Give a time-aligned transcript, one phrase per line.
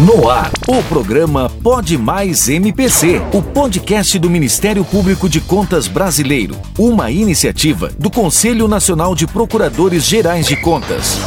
[0.00, 6.56] No ar, o programa Pode Mais MPC, o podcast do Ministério Público de Contas Brasileiro,
[6.78, 11.18] uma iniciativa do Conselho Nacional de Procuradores Gerais de Contas.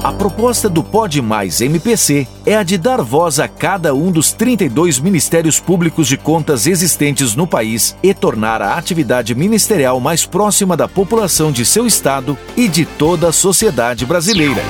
[0.00, 4.30] A proposta do Pode Mais MPC é a de dar voz a cada um dos
[4.30, 10.76] 32 Ministérios Públicos de Contas existentes no país e tornar a atividade ministerial mais próxima
[10.76, 14.62] da população de seu estado e de toda a sociedade brasileira.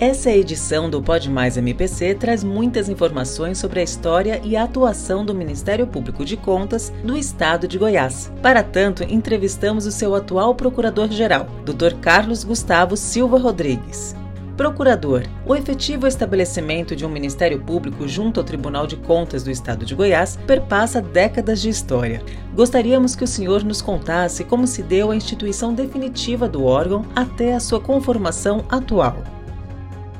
[0.00, 5.24] Essa edição do Pode Mais MPC traz muitas informações sobre a história e a atuação
[5.24, 8.30] do Ministério Público de Contas do Estado de Goiás.
[8.42, 11.94] Para tanto, entrevistamos o seu atual Procurador-Geral, Dr.
[12.00, 14.16] Carlos Gustavo Silva Rodrigues.
[14.56, 19.84] Procurador, o efetivo estabelecimento de um Ministério Público junto ao Tribunal de Contas do Estado
[19.84, 22.20] de Goiás perpassa décadas de história.
[22.52, 27.54] Gostaríamos que o senhor nos contasse como se deu a instituição definitiva do órgão até
[27.54, 29.33] a sua conformação atual.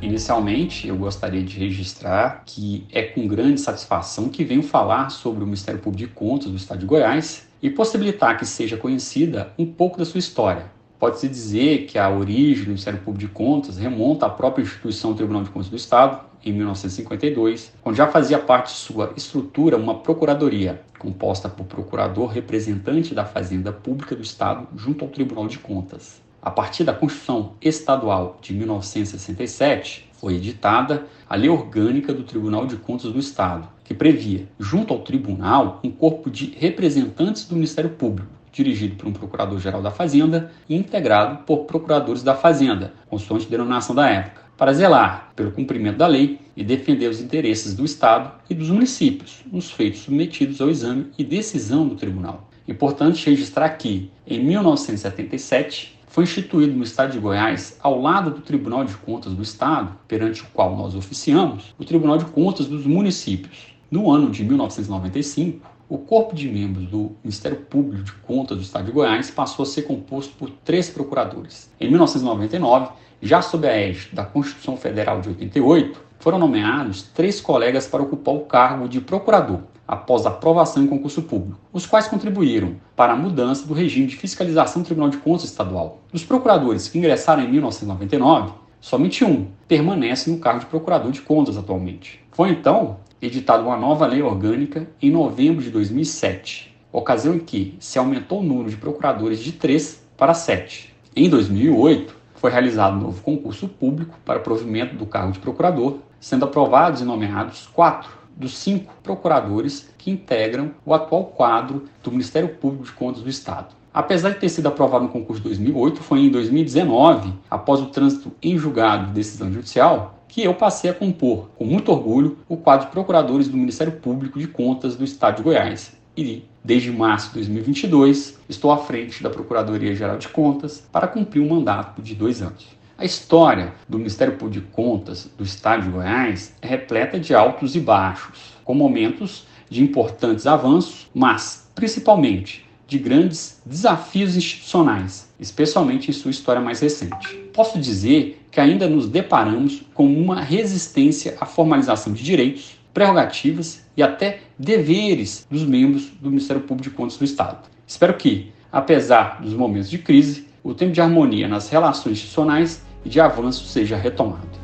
[0.04, 5.46] Inicialmente, eu gostaria de registrar que é com grande satisfação que venho falar sobre o
[5.46, 9.96] Ministério Público de Contas do Estado de Goiás e possibilitar que seja conhecida um pouco
[9.96, 10.66] da sua história.
[10.98, 15.42] Pode-se dizer que a origem do Ministério Público de Contas remonta à própria instituição Tribunal
[15.42, 20.82] de Contas do Estado, em 1952, onde já fazia parte de sua estrutura uma procuradoria,
[20.98, 26.23] composta por procurador representante da Fazenda Pública do Estado junto ao Tribunal de Contas.
[26.44, 32.76] A partir da Constituição Estadual de 1967, foi editada a Lei Orgânica do Tribunal de
[32.76, 38.28] Contas do Estado, que previa, junto ao tribunal, um corpo de representantes do Ministério Público,
[38.52, 44.06] dirigido por um procurador-geral da Fazenda e integrado por procuradores da Fazenda, consoante denominação da
[44.06, 48.68] época, para zelar pelo cumprimento da lei e defender os interesses do Estado e dos
[48.68, 52.50] municípios nos feitos submetidos ao exame e decisão do tribunal.
[52.68, 58.84] Importante registrar que, em 1977, foi instituído no estado de Goiás, ao lado do Tribunal
[58.84, 63.74] de Contas do Estado, perante o qual nós oficiamos, o Tribunal de Contas dos Municípios.
[63.90, 68.86] No ano de 1995, o corpo de membros do Ministério Público de Contas do Estado
[68.86, 71.70] de Goiás passou a ser composto por três procuradores.
[71.80, 77.86] Em 1999, já sob a égide da Constituição Federal de 88, foram nomeados três colegas
[77.86, 83.12] para ocupar o cargo de procurador, após aprovação em concurso público, os quais contribuíram para
[83.12, 86.00] a mudança do regime de fiscalização do Tribunal de Contas Estadual.
[86.10, 91.58] Dos procuradores que ingressaram em 1999, somente um permanece no cargo de procurador de contas
[91.58, 92.20] atualmente.
[92.32, 97.98] Foi então editada uma nova lei orgânica em novembro de 2007, ocasião em que se
[97.98, 100.94] aumentou o número de procuradores de 3 para 7.
[101.16, 106.44] Em 2008, foi realizado um novo concurso público para provimento do cargo de procurador, sendo
[106.44, 112.84] aprovados e nomeados quatro dos cinco procuradores que integram o atual quadro do Ministério Público
[112.84, 113.68] de Contas do Estado.
[113.92, 118.32] Apesar de ter sido aprovado no concurso de 2008, foi em 2019, após o trânsito
[118.42, 122.86] em julgado de decisão judicial, que eu passei a compor, com muito orgulho, o quadro
[122.86, 125.96] de procuradores do Ministério Público de Contas do Estado de Goiás.
[126.16, 131.50] E, desde março de 2022, estou à frente da Procuradoria-Geral de Contas para cumprir um
[131.50, 132.66] mandato de dois anos.
[132.98, 137.76] A história do Ministério Público de Contas do Estado de Goiás é repleta de altos
[137.76, 146.14] e baixos, com momentos de importantes avanços, mas principalmente de grandes desafios institucionais, especialmente em
[146.14, 147.36] sua história mais recente.
[147.52, 154.02] Posso dizer que ainda nos deparamos com uma resistência à formalização de direitos, prerrogativas e
[154.02, 157.68] até deveres dos membros do Ministério Público de Contas do Estado.
[157.84, 163.08] Espero que, apesar dos momentos de crise, o tempo de harmonia nas relações institucionais e
[163.08, 164.63] de avanço seja retomado.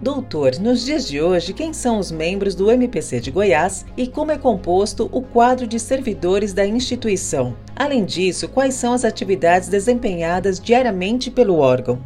[0.00, 4.30] Doutor, nos dias de hoje, quem são os membros do MPC de Goiás e como
[4.30, 7.56] é composto o quadro de servidores da instituição?
[7.74, 11.98] Além disso, quais são as atividades desempenhadas diariamente pelo órgão?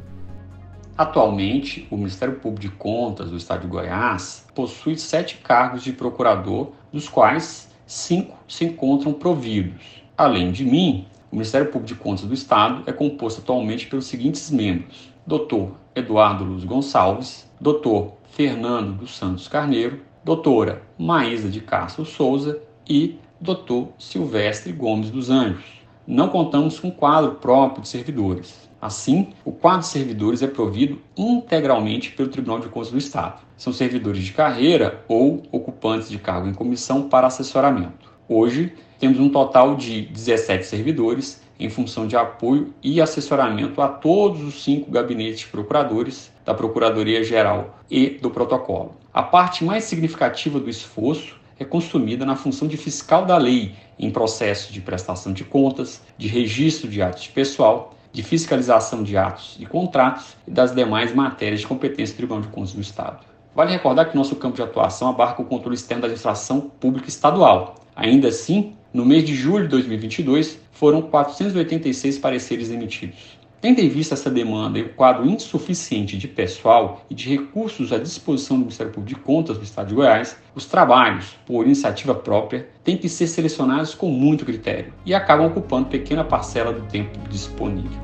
[0.96, 6.72] Atualmente, o Ministério Público de Contas do Estado de Goiás possui sete cargos de procurador,
[6.90, 10.02] dos quais cinco se encontram providos.
[10.16, 14.50] Além de mim, o Ministério Público de Contas do Estado é composto atualmente pelos seguintes
[14.50, 15.72] membros: Dr.
[15.94, 18.08] Eduardo Luz Gonçalves, Dr.
[18.32, 22.60] Fernando dos Santos Carneiro, doutora Maísa de Castro Souza
[22.90, 23.84] e Dr.
[24.00, 25.80] Silvestre Gomes dos Anjos.
[26.04, 28.68] Não contamos com quadro próprio de servidores.
[28.80, 33.42] Assim, o quadro de servidores é provido integralmente pelo Tribunal de Contas do Estado.
[33.56, 38.10] São servidores de carreira ou ocupantes de cargo em comissão para assessoramento.
[38.28, 44.42] Hoje, temos um total de 17 servidores em função de apoio e assessoramento a todos
[44.42, 48.94] os cinco gabinetes procuradores da Procuradoria-Geral e do protocolo.
[49.12, 54.10] A parte mais significativa do esforço é consumida na função de fiscal da lei em
[54.10, 59.56] processo de prestação de contas, de registro de atos de pessoal de fiscalização de atos
[59.58, 63.24] e contratos e das demais matérias de competência do Tribunal de Contas do Estado.
[63.54, 67.74] Vale recordar que nosso campo de atuação abarca o controle externo da administração pública estadual.
[67.96, 73.38] Ainda assim, no mês de julho de 2022, foram 486 pareceres emitidos.
[73.62, 77.98] Tendo em vista essa demanda e o quadro insuficiente de pessoal e de recursos à
[77.98, 82.68] disposição do Ministério Público de Contas do Estado de Goiás, os trabalhos, por iniciativa própria,
[82.82, 88.00] têm que ser selecionados com muito critério e acabam ocupando pequena parcela do tempo disponível.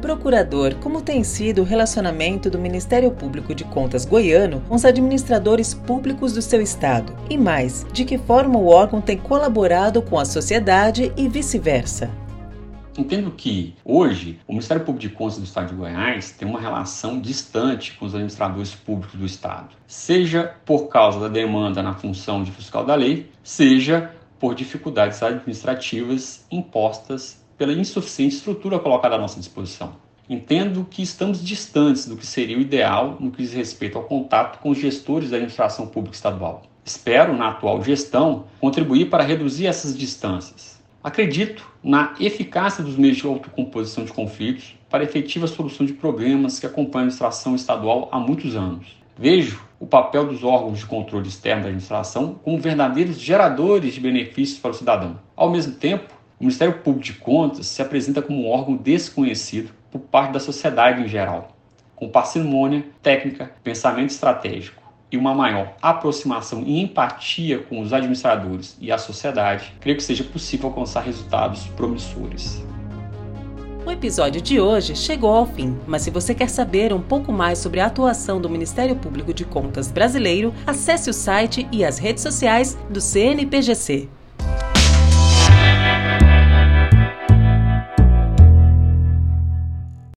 [0.00, 5.74] Procurador, como tem sido o relacionamento do Ministério Público de Contas goiano com os administradores
[5.74, 7.12] públicos do seu estado?
[7.28, 12.08] E mais, de que forma o órgão tem colaborado com a sociedade e vice-versa?
[12.96, 17.20] Entendo que hoje o Ministério Público de Contas do Estado de Goiás tem uma relação
[17.20, 22.52] distante com os administradores públicos do Estado, seja por causa da demanda na função de
[22.52, 29.96] fiscal da lei, seja por dificuldades administrativas impostas pela insuficiente estrutura colocada à nossa disposição.
[30.30, 34.60] Entendo que estamos distantes do que seria o ideal no que diz respeito ao contato
[34.60, 36.62] com os gestores da administração pública estadual.
[36.84, 40.73] Espero, na atual gestão, contribuir para reduzir essas distâncias
[41.04, 46.64] Acredito na eficácia dos meios de autocomposição de conflitos para efetiva solução de problemas que
[46.64, 48.96] acompanham a administração estadual há muitos anos.
[49.14, 54.58] Vejo o papel dos órgãos de controle externo da administração como verdadeiros geradores de benefícios
[54.58, 55.20] para o cidadão.
[55.36, 56.10] Ao mesmo tempo,
[56.40, 61.02] o Ministério Público de Contas se apresenta como um órgão desconhecido por parte da sociedade
[61.02, 61.54] em geral,
[61.94, 64.83] com parcimônia, técnica, pensamento estratégico
[65.14, 70.24] e uma maior aproximação e empatia com os administradores e a sociedade, creio que seja
[70.24, 72.64] possível alcançar resultados promissores.
[73.86, 77.58] O episódio de hoje chegou ao fim, mas se você quer saber um pouco mais
[77.58, 82.22] sobre a atuação do Ministério Público de Contas brasileiro, acesse o site e as redes
[82.22, 84.08] sociais do CNPGC.